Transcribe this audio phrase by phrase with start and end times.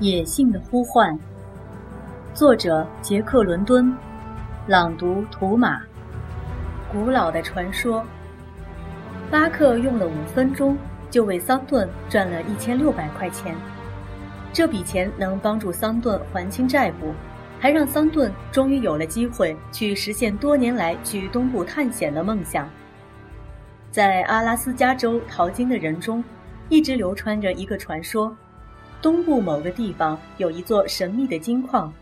[0.00, 1.16] 野性的呼唤，
[2.34, 3.96] 作者杰克·伦敦，
[4.66, 5.80] 朗读图马。
[6.90, 8.04] 古老的传说。
[9.30, 10.76] 巴克用了五分钟
[11.10, 13.54] 就为桑顿赚了一千六百块钱，
[14.52, 17.14] 这笔钱能帮助桑顿还清债务，
[17.60, 22.68] 还让桑顿终于有了机会去实现多年来去东部探险的梦想。
[23.92, 26.22] 在阿拉斯加州淘金的人中，
[26.68, 28.36] 一直流传着一个传说。
[29.04, 31.92] 东部某个地方有一座神秘的金矿，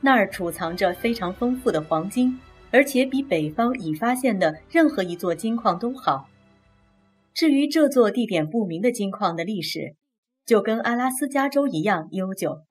[0.00, 2.36] 那儿储藏着非常丰富的黄金，
[2.72, 6.28] 而且比北方已发现的任何一座金矿都好。
[7.32, 9.94] 至于这座地点不明的金矿的历史，
[10.44, 12.62] 就跟阿拉斯加州一样悠久。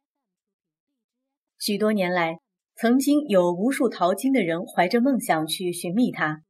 [1.58, 2.40] 许多年来，
[2.76, 6.42] 曾经有无数淘金的人怀着梦想去寻觅它，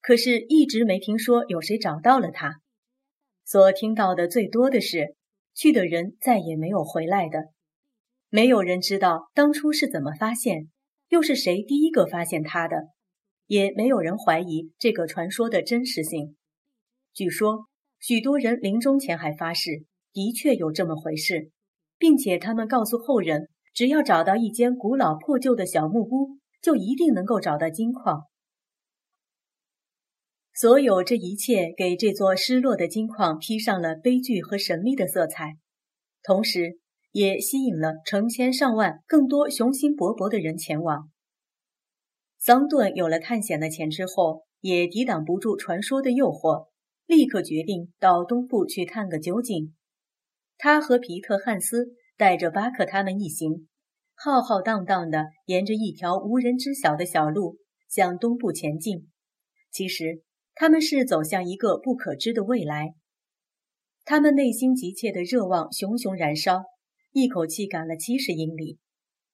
[0.00, 2.60] 可是一直没听说有谁找到了它。
[3.44, 5.16] 所听到的最多的是。
[5.54, 7.50] 去的人再也没有回来的，
[8.28, 10.68] 没有人知道当初是怎么发现，
[11.08, 12.88] 又是谁第一个发现它的，
[13.46, 16.36] 也没有人怀疑这个传说的真实性。
[17.12, 17.66] 据说，
[18.00, 21.52] 许多人临终前还发誓，的确有这么回事，
[21.98, 28.24] 并且他们告诉后人，只要找到一间古老破旧的小木屋，就一定能够找到金矿。
[30.56, 35.56] 所有这一切给这座失落的金矿披上了悲剧和神秘的色彩，
[36.22, 36.78] 同时
[37.10, 41.10] 也吸引了成千上万更多雄心勃勃的人前往。
[42.38, 46.68] 桑顿有了探险的钱之后，也抵挡不住传说的诱惑，
[47.06, 49.74] 立刻决定到东部去探个究竟。
[50.56, 53.66] 他和皮特·汉斯带着巴克他们一行，
[54.14, 59.08] 浩浩荡荡地沿着一条无人知晓的小路向东部前进。
[59.72, 60.22] 其实。
[60.54, 62.94] 他们是走向一个不可知的未来，
[64.04, 66.62] 他们内心急切的热望熊熊燃烧，
[67.12, 68.78] 一口气赶了七十英里。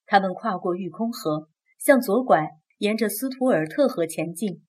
[0.06, 1.48] 他们跨过玉空河，
[1.78, 2.48] 向左拐，
[2.78, 4.62] 沿着斯图尔特河前进。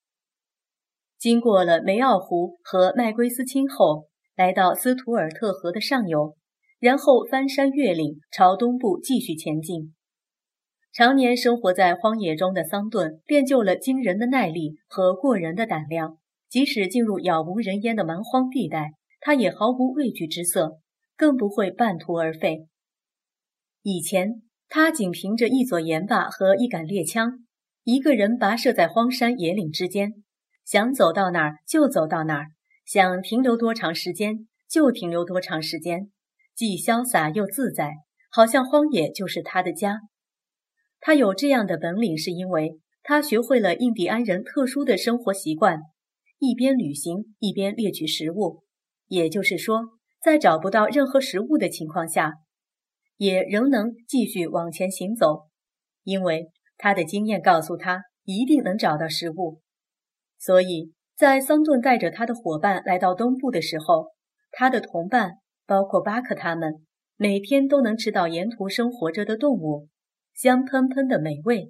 [1.18, 6.36] 经过了梅奥湖和麦圭斯钦后，来到斯图尔特河的上游，
[6.78, 9.94] 然后翻山越岭，朝东部继续前进。
[10.92, 16.18] 常年生活在荒野中的桑顿练就了惊人的耐力和过人的胆量。
[16.52, 18.90] 即使进入杳无人烟的蛮荒地带，
[19.20, 20.80] 他也毫无畏惧之色，
[21.16, 22.66] 更不会半途而废。
[23.80, 27.46] 以前，他仅凭着一撮盐巴和一杆猎枪，
[27.84, 30.12] 一个人跋涉在荒山野岭之间，
[30.62, 32.48] 想走到哪儿就走到哪儿，
[32.84, 36.10] 想停留多长时间就停留多长时间，
[36.54, 37.94] 既潇洒又自在，
[38.30, 40.00] 好像荒野就是他的家。
[41.00, 45.80] 他有这样的本领，是因为他学会了印第安人特殊的生活习惯。
[46.44, 48.64] 一边旅行一边猎取食物，
[49.06, 49.80] 也就是说，
[50.20, 52.32] 在找不到任何食物的情况下，
[53.16, 55.46] 也仍能继续往前行走，
[56.02, 59.60] 因为他的经验告诉他一定能找到食物。
[60.36, 64.08] 所以在桑顿带着他的伙伴来到东部的时候，
[64.50, 66.84] 他的同伴包括巴克他们，
[67.16, 69.86] 每天都能吃到沿途生活着的动物，
[70.34, 71.68] 香喷喷的美味。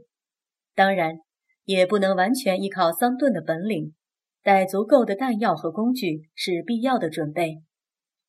[0.75, 1.17] 当然，
[1.65, 3.93] 也不能完全依靠桑顿的本领。
[4.43, 7.63] 带足够的弹药和工具是必要的准备，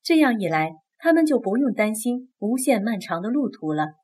[0.02, 3.94] 这样一来，他们就不用担心无限漫长的路途了。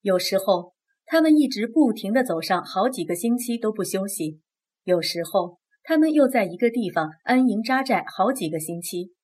[0.00, 4.40] 有时候，他们一直不停地走上好几个星期都不休息；
[4.84, 9.14] 有时候，他们又在一个地方安营扎寨好几个星期。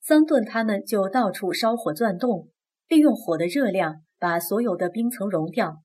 [0.00, 2.48] 桑顿他们就到处烧火钻洞，
[2.88, 5.82] 利用火的热量把所有的冰层融掉，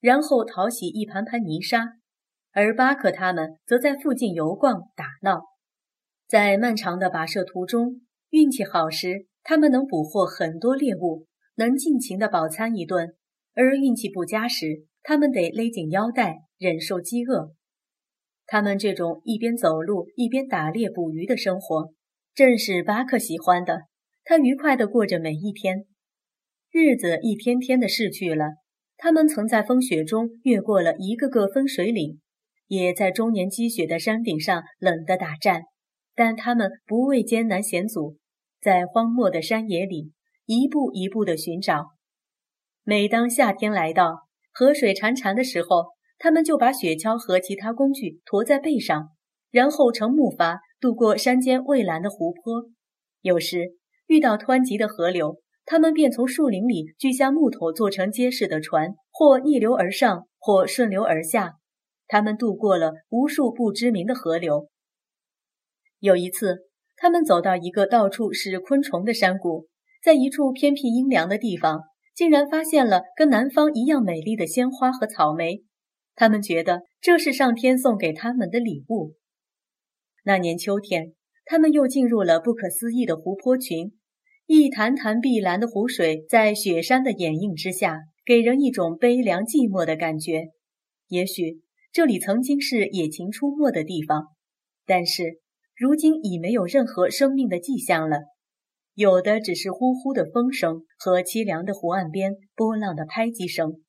[0.00, 1.98] 然后淘洗一盘盘泥沙。
[2.56, 5.42] 而巴克他们则在附近游逛打闹，
[6.26, 8.00] 在漫长的跋涉途中，
[8.30, 11.26] 运气好时，他们能捕获很多猎物，
[11.56, 13.08] 能尽情的饱餐一顿；
[13.54, 17.52] 而运气不佳时，他们得勒紧腰带，忍受饥饿。
[18.46, 21.92] 他们这种一边走路一边打猎捕鱼的生活，
[22.34, 23.82] 正是巴克喜欢的。
[24.24, 25.84] 他愉快地过着每一天，
[26.72, 28.46] 日子一天天的逝去了。
[28.96, 32.18] 他们曾在风雪中越过了一个个分水岭。
[32.66, 35.62] 也在终年积雪的山顶上冷得打颤，
[36.14, 38.16] 但他们不畏艰难险阻，
[38.60, 40.12] 在荒漠的山野里
[40.46, 41.86] 一步一步地寻找。
[42.82, 45.86] 每当夏天来到，河水潺潺的时候，
[46.18, 49.10] 他们就把雪橇和其他工具驮在背上，
[49.50, 52.70] 然后乘木筏渡过山间蔚蓝的湖泊。
[53.20, 53.74] 有时
[54.06, 61.54] 遇到湍急的河流，他们便从树林里锯下木头做成结实的船，或逆流而上，或顺流而下。
[62.06, 64.68] 他们渡过了无数不知名的河流。
[65.98, 69.66] 有一次，他们走到一个到处是昆虫的山谷，
[70.02, 71.80] 在一处偏僻阴凉的地方，
[72.14, 75.64] 竟然发现了跟南方一样美丽的鲜花和草莓。
[76.14, 79.14] 他们觉得这是上天送给他们的礼物。
[80.24, 81.14] 那年秋天，
[81.44, 83.92] 他们又进入了不可思议的湖泊群，
[84.46, 90.48] 一潭潭碧蓝的湖水在雪山的掩映之下，给人一种悲凉寂寞的感觉。
[91.08, 91.62] 也许
[91.96, 94.26] 这里曾经是野禽出没的地方，
[94.84, 95.40] 但是
[95.74, 98.18] 如今已没有任何生命的迹象了，
[98.92, 103.82] 有的只是呼呼的风声和凄凉的湖岸边波浪的拍击声。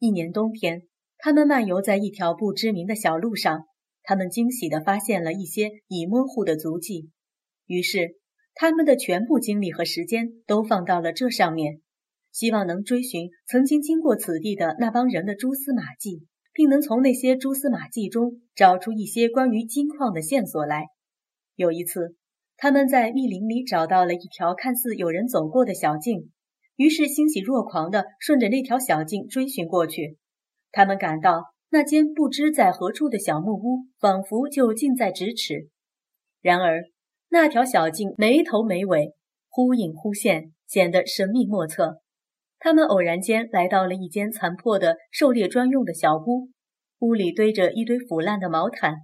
[0.00, 3.66] 一年冬天，他们漫游在一条不知名的小路上，
[4.02, 7.12] 他们惊喜地发现了一些已模糊的足迹。
[7.66, 8.16] 于是，
[8.56, 11.80] 他们的全部精力和时间都放到了这上面，
[12.32, 20.86] 希望能追寻曾经经过此地的那帮人的蛛丝马迹，并能从那些蛛丝马迹中找出一些关于金矿的线索来。
[21.54, 22.16] 有一次，
[22.56, 26.32] 他们在密林里找到了一条看似有人走过的小径。
[26.76, 30.16] 于是欣喜若狂地顺着那条小径追寻过去，
[30.72, 35.68] 他们感到那间不知在何处的小木屋仿佛就近在咫尺。
[36.40, 36.84] 然而，
[37.28, 39.12] 那条小径没头没尾，
[39.50, 42.00] 忽隐忽现，显得神秘莫测。
[42.58, 46.50] 他们偶然间来到了一间残破的狩猎专用的小屋，
[47.00, 48.94] 屋里堆着一堆腐烂的毛毯，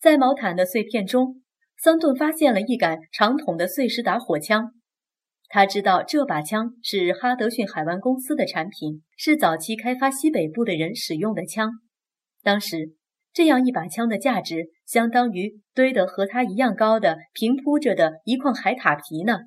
[0.00, 1.42] 在毛毯的碎片中，
[1.78, 4.72] 桑顿发现了一杆长筒的碎石打火枪。
[5.48, 11.70] 他知道这把枪是哈德逊海湾公司的产品，是早期开发西北部的人使用的枪。
[12.42, 12.94] 当时，
[13.32, 19.38] 这样一把枪的价值相当于堆得和它一样高的平铺着的一块海獭皮呢。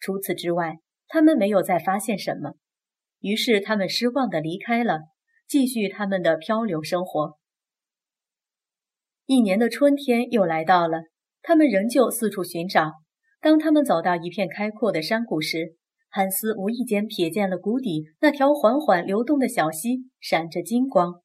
[0.00, 0.78] 除此之外，
[1.08, 2.56] 他们没有再发现什么。
[3.22, 5.00] 于是，他们失望地离开了，
[5.48, 7.38] 继续他们的漂流生活。
[9.26, 11.04] 一年的春天又来到了，
[11.40, 12.92] 他们仍旧四处寻找。
[13.40, 15.76] 当他们走到一片开阔的山谷时，
[16.10, 21.22] 汉斯无意间瞥见了谷底那条缓缓流动的小溪，闪着金光。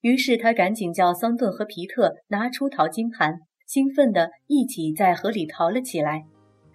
[0.00, 6.24] 于是他赶紧叫桑顿和皮特拿出淘金盘，兴奋地一起在河里淘了起来。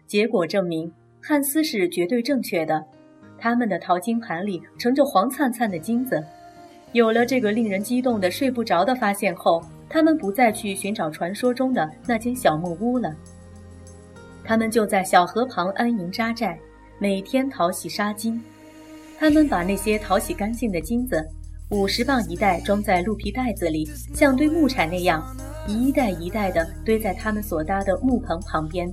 [0.06, 2.86] 结果证明，汉斯是绝对正确的。
[3.44, 6.24] 他们的淘金盘里盛着黄灿灿的金子。
[6.94, 13.14] 有了这个令人激动的睡不着的发现后，他们不再去寻找传说中的那间小木屋了。
[14.46, 16.58] 他们就在小河旁安营扎寨，
[17.00, 18.42] 每天淘洗沙金。
[19.20, 21.22] 他们把那些淘洗干净的金子，
[21.70, 25.22] 五十磅一袋，装在鹿皮袋子里，像堆木柴那样，
[25.68, 28.90] 一袋一袋地堆在他们所搭的木棚旁边。